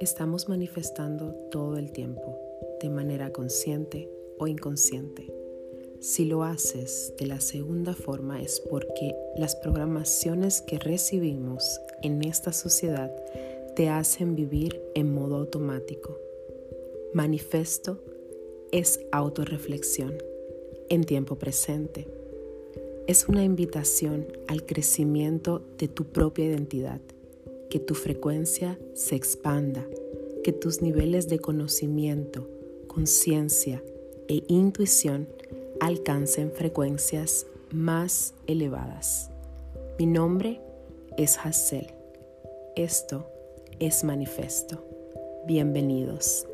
Estamos 0.00 0.48
manifestando 0.48 1.34
todo 1.50 1.76
el 1.76 1.92
tiempo, 1.92 2.38
de 2.80 2.88
manera 2.88 3.34
consciente 3.34 4.08
o 4.38 4.46
inconsciente. 4.46 5.30
Si 6.00 6.24
lo 6.24 6.42
haces 6.42 7.12
de 7.18 7.26
la 7.26 7.38
segunda 7.42 7.92
forma 7.92 8.40
es 8.40 8.60
porque 8.60 9.14
las 9.36 9.56
programaciones 9.56 10.62
que 10.62 10.78
recibimos 10.78 11.82
en 12.00 12.22
esta 12.22 12.54
sociedad 12.54 13.14
te 13.76 13.90
hacen 13.90 14.36
vivir 14.36 14.80
en 14.94 15.12
modo 15.12 15.36
automático. 15.36 16.18
Manifesto 17.12 18.02
es 18.72 19.00
autorreflexión 19.12 20.14
en 20.88 21.04
tiempo 21.04 21.36
presente. 21.36 22.08
Es 23.06 23.28
una 23.28 23.44
invitación 23.44 24.28
al 24.48 24.64
crecimiento 24.64 25.60
de 25.76 25.88
tu 25.88 26.06
propia 26.06 26.46
identidad 26.46 27.02
que 27.70 27.78
tu 27.78 27.94
frecuencia 27.94 28.78
se 28.94 29.14
expanda, 29.14 29.86
que 30.42 30.52
tus 30.52 30.82
niveles 30.82 31.28
de 31.28 31.38
conocimiento, 31.38 32.48
conciencia 32.86 33.82
e 34.28 34.42
intuición 34.48 35.28
alcancen 35.80 36.52
frecuencias 36.52 37.46
más 37.72 38.34
elevadas. 38.46 39.30
Mi 39.98 40.06
nombre 40.06 40.60
es 41.16 41.38
Hassel. 41.38 41.92
Esto 42.76 43.30
es 43.78 44.04
Manifesto. 44.04 44.84
Bienvenidos. 45.46 46.46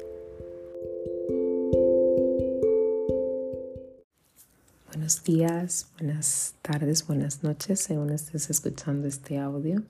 Buenos 4.88 5.22
días, 5.22 5.86
buenas 5.98 6.54
tardes, 6.62 7.06
buenas 7.06 7.44
noches, 7.44 7.80
según 7.80 8.10
estés 8.10 8.50
escuchando 8.50 9.06
este 9.06 9.38
audio. 9.38 9.82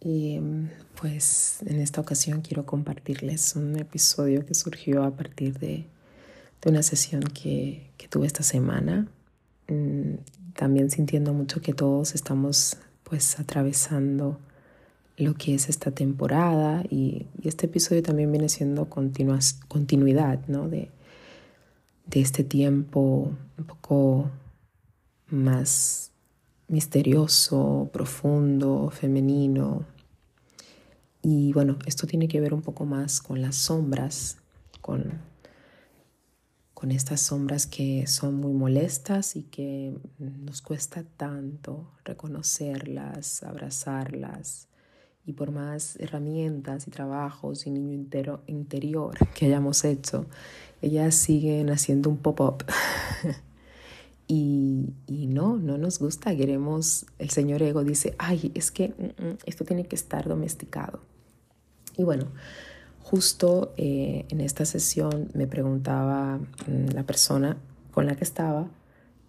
Y 0.00 0.40
pues 1.00 1.58
en 1.66 1.80
esta 1.80 2.00
ocasión 2.00 2.40
quiero 2.40 2.64
compartirles 2.64 3.56
un 3.56 3.76
episodio 3.76 4.46
que 4.46 4.54
surgió 4.54 5.02
a 5.02 5.10
partir 5.10 5.58
de, 5.58 5.86
una 6.66 6.82
sesión 6.82 7.22
que, 7.22 7.90
tuve 8.10 8.26
esta 8.26 8.42
semana. 8.42 9.08
Mm, 9.68 10.14
también 10.54 10.90
sintiendo 10.90 11.32
mucho 11.32 11.60
que 11.60 11.72
todos 11.72 12.14
estamos 12.14 12.76
pues 13.04 13.38
atravesando 13.38 14.38
lo 15.16 15.34
que 15.34 15.54
es 15.54 15.68
esta 15.68 15.90
temporada 15.90 16.84
y, 16.90 17.26
este 17.42 17.66
episodio 17.66 18.02
también 18.02 18.30
viene 18.30 18.48
siendo 18.48 18.88
continuidad 18.88 20.46
¿no? 20.46 20.68
de, 20.68 20.90
de 22.06 22.20
este 22.20 22.44
tiempo 22.44 23.32
un 23.56 23.64
poco 23.64 24.30
más 25.28 26.12
misterioso, 26.68 27.88
profundo, 27.92 28.90
femenino. 28.90 29.86
Y 31.22 31.52
bueno, 31.52 31.78
esto 31.86 32.06
tiene 32.06 32.28
que 32.28 32.40
ver 32.40 32.54
un 32.54 32.62
poco 32.62 32.84
más 32.84 33.20
con 33.20 33.42
las 33.42 33.56
sombras, 33.56 34.38
con, 34.80 35.20
con 36.74 36.90
estas 36.92 37.20
sombras 37.20 37.66
que 37.66 38.06
son 38.06 38.34
muy 38.34 38.52
molestas 38.52 39.34
y 39.34 39.42
que 39.42 39.94
nos 40.18 40.62
cuesta 40.62 41.02
tanto 41.16 41.90
reconocerlas, 42.04 43.42
abrazarlas. 43.42 44.68
Y 45.26 45.32
por 45.32 45.50
más 45.50 45.96
herramientas 45.96 46.86
y 46.86 46.90
trabajos 46.90 47.66
y 47.66 47.70
niño 47.70 48.06
interior 48.46 49.18
que 49.34 49.46
hayamos 49.46 49.84
hecho, 49.84 50.26
ellas 50.80 51.14
siguen 51.14 51.68
haciendo 51.68 52.08
un 52.08 52.16
pop-up 52.16 52.64
Y, 54.30 54.92
no, 55.08 55.56
no 55.56 55.78
nos 55.78 55.98
gusta, 55.98 56.36
queremos, 56.36 57.06
el 57.18 57.30
señor 57.30 57.62
ego 57.62 57.82
dice, 57.82 58.14
ay, 58.18 58.52
es 58.54 58.70
que 58.70 58.88
mm, 58.88 59.24
mm, 59.24 59.38
esto 59.46 59.64
tiene 59.64 59.86
que 59.86 59.96
estar 59.96 60.28
domesticado. 60.28 61.00
Y 61.96 62.04
bueno, 62.04 62.26
justo 63.02 63.72
eh, 63.78 64.26
en 64.28 64.42
esta 64.42 64.66
sesión 64.66 65.30
me 65.32 65.46
preguntaba 65.46 66.38
mm, 66.38 66.90
la 66.92 67.04
persona 67.04 67.56
con 67.90 68.04
la 68.04 68.16
que 68.16 68.24
estaba 68.24 68.68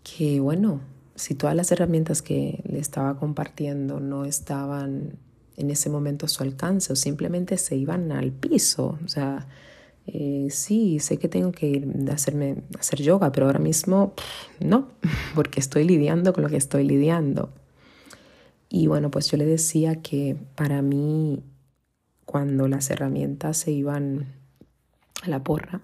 que, 0.03 0.41
bueno, 0.41 0.81
si 1.15 1.33
todas 1.33 1.55
las 1.55 1.71
herramientas 1.71 2.21
que 2.21 2.61
le 2.67 2.79
estaba 2.79 3.17
compartiendo 3.17 4.01
no 4.01 4.25
estaban 4.25 5.17
en 5.55 5.69
ese 5.69 5.89
momento 5.89 6.25
a 6.25 6.29
su 6.29 6.43
alcance 6.43 6.91
o 6.91 6.95
simplemente 6.95 7.57
se 7.57 7.75
iban 7.75 8.11
al 8.11 8.31
piso, 8.31 8.97
o 9.03 9.07
sea, 9.07 9.47
eh, 10.07 10.47
sí, 10.49 10.99
sé 10.99 11.17
que 11.17 11.29
tengo 11.29 11.51
que 11.51 11.67
ir 11.67 11.87
a 12.09 12.13
hacerme, 12.13 12.63
hacer 12.79 13.01
yoga, 13.01 13.31
pero 13.31 13.45
ahora 13.45 13.59
mismo 13.59 14.13
no, 14.59 14.89
porque 15.35 15.59
estoy 15.59 15.83
lidiando 15.83 16.33
con 16.33 16.43
lo 16.43 16.49
que 16.49 16.57
estoy 16.57 16.83
lidiando. 16.83 17.51
Y 18.69 18.87
bueno, 18.87 19.09
pues 19.11 19.29
yo 19.31 19.37
le 19.37 19.45
decía 19.45 20.01
que 20.01 20.37
para 20.55 20.81
mí, 20.81 21.43
cuando 22.25 22.67
las 22.67 22.89
herramientas 22.91 23.57
se 23.57 23.71
iban 23.71 24.27
a 25.23 25.29
la 25.29 25.43
porra, 25.43 25.81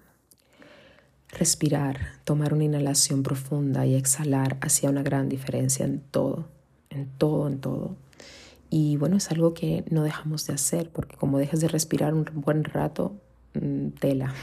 respirar, 1.30 1.98
tomar 2.24 2.54
una 2.54 2.64
inhalación 2.64 3.22
profunda 3.22 3.86
y 3.86 3.94
exhalar 3.94 4.56
hacía 4.60 4.90
una 4.90 5.02
gran 5.02 5.28
diferencia 5.28 5.84
en 5.84 6.00
todo, 6.00 6.46
en 6.90 7.08
todo, 7.18 7.48
en 7.48 7.58
todo. 7.58 7.96
Y 8.70 8.96
bueno, 8.96 9.16
es 9.16 9.30
algo 9.30 9.54
que 9.54 9.84
no 9.90 10.02
dejamos 10.02 10.46
de 10.46 10.54
hacer, 10.54 10.90
porque 10.90 11.16
como 11.16 11.38
dejas 11.38 11.60
de 11.60 11.68
respirar 11.68 12.14
un 12.14 12.24
buen 12.34 12.64
rato, 12.64 13.14
tela. 13.98 14.34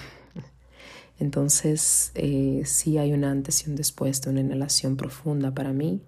Entonces, 1.19 2.11
eh, 2.15 2.63
sí 2.65 2.97
hay 2.97 3.13
un 3.13 3.23
antes 3.23 3.65
y 3.65 3.69
un 3.69 3.75
después 3.75 4.21
de 4.21 4.29
una 4.29 4.41
inhalación 4.41 4.97
profunda 4.97 5.51
para 5.51 5.73
mí 5.73 6.01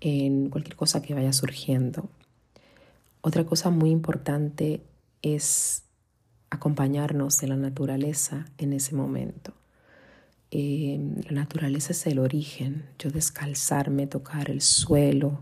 en 0.00 0.48
cualquier 0.50 0.76
cosa 0.76 1.02
que 1.02 1.14
vaya 1.14 1.32
surgiendo. 1.32 2.08
Otra 3.20 3.44
cosa 3.44 3.70
muy 3.70 3.90
importante 3.90 4.80
es 5.22 5.82
acompañarnos 6.50 7.38
de 7.38 7.48
la 7.48 7.56
naturaleza 7.56 8.46
en 8.58 8.72
ese 8.72 8.94
momento. 8.94 9.52
Em, 10.50 11.16
la 11.28 11.42
naturaleza 11.42 11.92
es 11.92 12.06
el 12.06 12.18
origen. 12.18 12.86
Yo 12.98 13.10
descalzarme, 13.10 14.06
tocar 14.06 14.50
el 14.50 14.62
suelo, 14.62 15.40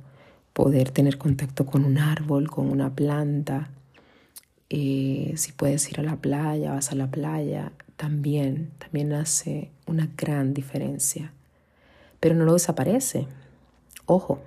poder 0.53 0.91
tener 0.91 1.17
contacto 1.17 1.65
con 1.67 1.85
un 1.85 1.99
árbol, 1.99 2.51
con 2.51 2.69
una 2.69 2.95
planta, 2.95 3.71
eh, 4.69 5.33
si 5.37 5.53
puedes 5.53 5.89
ir 5.91 6.01
a 6.01 6.03
la 6.03 6.17
playa, 6.17 6.73
vas 6.73 6.93
a 6.93 6.95
la 6.95 7.11
playa, 7.11 7.73
también, 7.97 8.73
también 8.79 9.13
hace 9.13 9.71
una 9.87 10.09
gran 10.17 10.55
diferencia. 10.55 11.33
Pero 12.21 12.35
no 12.35 12.45
lo 12.45 12.55
desaparece. 12.55 13.27
Ojo. 14.07 14.41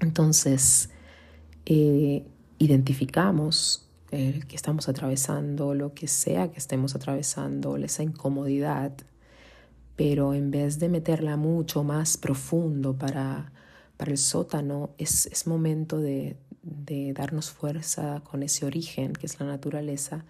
Entonces, 0.00 0.90
eh, 1.66 2.24
identificamos 2.58 3.84
que 4.10 4.56
estamos 4.56 4.88
atravesando, 4.88 5.74
lo 5.74 5.92
que 5.92 6.08
sea 6.08 6.50
que 6.50 6.56
estemos 6.56 6.94
atravesando, 6.94 7.76
esa 7.76 8.02
incomodidad, 8.02 8.92
pero 9.96 10.32
en 10.32 10.50
vez 10.50 10.78
de 10.78 10.88
meterla 10.88 11.36
mucho 11.36 11.82
más 11.84 12.16
profundo 12.16 12.96
para, 12.96 13.52
para 13.96 14.12
el 14.12 14.16
sótano, 14.16 14.90
es, 14.96 15.26
es 15.26 15.46
momento 15.46 15.98
de, 15.98 16.36
de 16.70 17.12
darnos 17.12 17.50
fuerza 17.50 18.20
con 18.24 18.42
ese 18.42 18.66
origen 18.66 19.12
que 19.12 19.26
es 19.26 19.40
la 19.40 19.46
naturaleza 19.46 20.24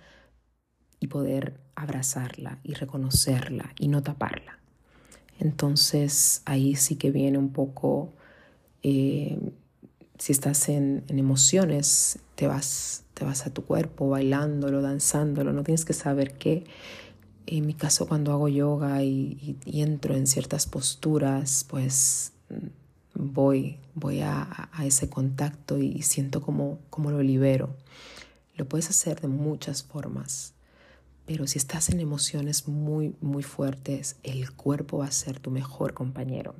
y 1.00 1.08
poder 1.08 1.60
abrazarla 1.74 2.58
y 2.62 2.74
reconocerla 2.74 3.72
y 3.78 3.88
no 3.88 4.02
taparla. 4.02 4.58
Entonces 5.38 6.42
ahí 6.44 6.74
sí 6.74 6.96
que 6.96 7.10
viene 7.10 7.38
un 7.38 7.50
poco, 7.52 8.12
eh, 8.82 9.38
si 10.18 10.32
estás 10.32 10.68
en, 10.68 11.04
emociones, 11.08 12.18
te 12.34 12.46
vas, 12.46 13.04
te 13.14 13.24
vas 13.24 13.46
a 13.46 13.52
tu 13.52 13.64
cuerpo 13.64 14.08
bailándolo, 14.08 14.82
danzándolo, 14.82 15.52
no 15.52 15.62
tienes 15.62 15.84
que 15.84 15.92
saber 15.92 16.34
qué. 16.34 16.64
En 17.46 17.66
mi 17.66 17.74
caso 17.74 18.06
cuando 18.08 18.32
hago 18.32 18.48
yoga 18.48 19.02
y 19.02 19.56
entro 19.64 20.14
en 20.14 20.26
ciertas 20.26 20.66
posturas, 20.66 21.64
pues 21.68 22.32
voy, 23.18 23.78
voy 23.94 24.20
a, 24.20 24.70
ese 24.82 25.10
contacto 25.10 25.78
y 25.78 26.02
siento 26.02 26.40
como, 26.40 26.78
como 26.88 27.10
lo 27.10 27.22
libero. 27.22 27.76
Lo 28.56 28.68
puedes 28.68 28.88
hacer 28.88 29.20
de 29.20 29.28
muchas 29.28 29.82
formas, 29.82 30.54
pero 31.26 31.46
si 31.46 31.58
estás 31.58 31.90
en 31.90 32.00
emociones 32.00 32.68
muy, 32.68 33.14
muy 33.20 33.42
fuertes, 33.42 34.16
el 34.22 34.52
cuerpo 34.52 34.98
va 34.98 35.06
a 35.06 35.12
ser 35.12 35.38
tu 35.40 35.50
mejor 35.50 35.94
compañero. 35.94 36.54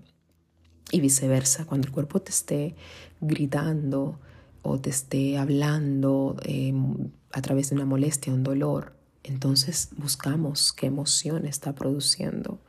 Y 0.90 1.00
viceversa, 1.00 1.64
cuando 1.64 1.86
el 1.86 1.92
cuerpo 1.92 2.20
te 2.20 2.30
esté 2.30 2.74
gritando 3.20 4.18
o 4.62 4.78
te 4.78 4.90
esté 4.90 5.38
hablando 5.38 6.36
em, 6.42 7.10
a 7.32 7.40
través 7.40 7.70
de 7.70 7.76
una 7.76 7.84
molestia, 7.84 8.32
un 8.32 8.42
dolor, 8.42 8.94
entonces 9.22 9.90
buscamos 9.96 10.72
qué 10.72 10.86
emoción 10.86 11.46
está 11.46 11.74
produciendo 11.74 12.60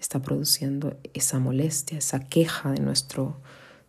está 0.00 0.20
produciendo 0.20 0.98
esa 1.14 1.38
molestia, 1.38 1.98
esa 1.98 2.20
queja 2.20 2.72
de 2.72 2.80
nuestro, 2.80 3.36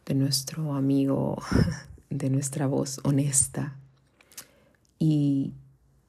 de 0.06 0.14
nuestro 0.14 0.74
amigo, 0.74 1.42
de 2.10 2.30
nuestra 2.30 2.68
voz 2.68 3.00
honesta. 3.04 3.76
Y, 5.00 5.54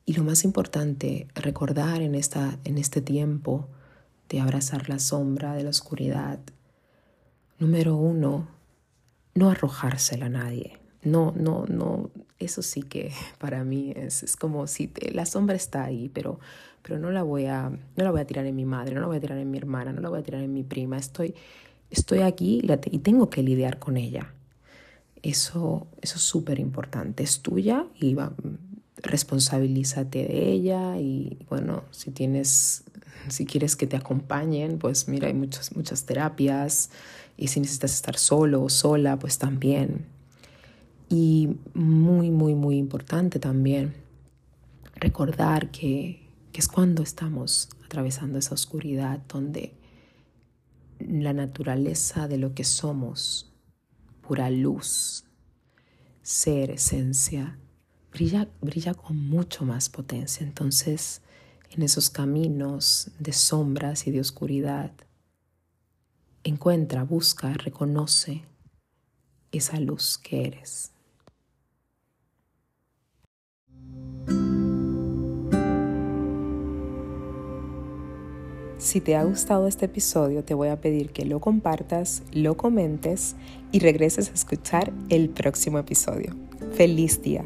y 0.04 0.14
lo 0.14 0.24
más 0.24 0.44
importante, 0.44 1.28
recordar 1.34 2.02
en, 2.02 2.14
esta, 2.14 2.58
en 2.64 2.78
este 2.78 3.00
tiempo 3.00 3.68
de 4.28 4.40
abrazar 4.40 4.88
la 4.88 4.98
sombra 4.98 5.54
de 5.54 5.62
la 5.62 5.70
oscuridad, 5.70 6.40
número 7.58 7.96
uno, 7.96 8.48
no 9.34 9.50
arrojársela 9.50 10.26
a 10.26 10.30
nadie, 10.30 10.81
no, 11.04 11.32
no, 11.36 11.66
no, 11.66 12.10
eso 12.38 12.62
sí 12.62 12.82
que 12.82 13.12
para 13.38 13.64
mí 13.64 13.92
es, 13.96 14.22
es 14.22 14.36
como 14.36 14.66
si 14.66 14.92
la 15.12 15.26
sombra 15.26 15.56
está 15.56 15.84
ahí, 15.84 16.10
pero, 16.12 16.38
pero 16.82 16.98
no, 16.98 17.10
la 17.10 17.22
voy 17.22 17.46
a, 17.46 17.70
no 17.70 18.04
la 18.04 18.10
voy 18.10 18.20
a 18.20 18.26
tirar 18.26 18.46
en 18.46 18.56
mi 18.56 18.64
madre, 18.64 18.94
no 18.94 19.00
la 19.00 19.06
voy 19.06 19.16
a 19.16 19.20
tirar 19.20 19.38
en 19.38 19.50
mi 19.50 19.58
hermana, 19.58 19.92
no 19.92 20.00
la 20.00 20.08
voy 20.08 20.20
a 20.20 20.22
tirar 20.22 20.42
en 20.42 20.52
mi 20.52 20.62
prima, 20.62 20.98
estoy, 20.98 21.34
estoy 21.90 22.20
aquí 22.20 22.62
y, 22.90 22.98
tengo 22.98 23.30
que 23.30 23.42
lidiar 23.42 23.78
con 23.78 23.96
ella. 23.96 24.34
Eso, 25.22 25.86
eso 26.00 26.16
es 26.16 26.22
súper 26.22 26.58
importante, 26.58 27.22
es 27.22 27.42
tuya 27.42 27.86
y 28.00 28.16
responsabilízate 28.96 30.24
de 30.24 30.50
ella 30.50 30.98
y 30.98 31.38
bueno, 31.48 31.84
si 31.92 32.10
tienes, 32.10 32.82
si 33.28 33.46
quieres 33.46 33.76
que 33.76 33.86
te 33.86 33.96
acompañen, 33.96 34.78
pues 34.78 35.06
mira, 35.06 35.28
hay 35.28 35.34
muchas, 35.34 35.76
muchas 35.76 36.06
terapias 36.06 36.90
y 37.36 37.48
si 37.48 37.60
necesitas 37.60 37.92
estar 37.92 38.16
solo 38.16 38.64
o 38.64 38.68
sola, 38.68 39.16
pues 39.16 39.38
también. 39.38 40.11
Y 41.14 41.58
muy, 41.74 42.30
muy, 42.30 42.54
muy 42.54 42.78
importante 42.78 43.38
también 43.38 43.92
recordar 44.94 45.70
que, 45.70 46.26
que 46.52 46.60
es 46.60 46.68
cuando 46.68 47.02
estamos 47.02 47.68
atravesando 47.84 48.38
esa 48.38 48.54
oscuridad 48.54 49.20
donde 49.28 49.74
la 50.98 51.34
naturaleza 51.34 52.28
de 52.28 52.38
lo 52.38 52.54
que 52.54 52.64
somos, 52.64 53.52
pura 54.22 54.48
luz, 54.48 55.26
ser, 56.22 56.70
esencia, 56.70 57.58
brilla, 58.10 58.48
brilla 58.62 58.94
con 58.94 59.18
mucho 59.18 59.66
más 59.66 59.90
potencia. 59.90 60.46
Entonces, 60.46 61.20
en 61.72 61.82
esos 61.82 62.08
caminos 62.08 63.10
de 63.18 63.34
sombras 63.34 64.06
y 64.06 64.12
de 64.12 64.20
oscuridad, 64.20 64.92
encuentra, 66.42 67.04
busca, 67.04 67.52
reconoce 67.52 68.46
esa 69.50 69.78
luz 69.78 70.16
que 70.16 70.46
eres. 70.46 70.92
Si 78.82 79.00
te 79.00 79.14
ha 79.14 79.22
gustado 79.22 79.68
este 79.68 79.86
episodio, 79.86 80.42
te 80.42 80.54
voy 80.54 80.66
a 80.66 80.80
pedir 80.80 81.10
que 81.10 81.24
lo 81.24 81.38
compartas, 81.38 82.24
lo 82.32 82.56
comentes 82.56 83.36
y 83.70 83.78
regreses 83.78 84.28
a 84.28 84.32
escuchar 84.32 84.92
el 85.08 85.28
próximo 85.28 85.78
episodio. 85.78 86.34
¡Feliz 86.74 87.22
día! 87.22 87.44